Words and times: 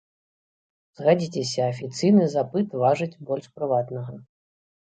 Згадзіцеся, 1.01 1.67
афіцыйны 1.73 2.25
запыт 2.37 2.67
важыць 2.85 3.19
больш 3.29 3.45
прыватнага. 3.59 4.19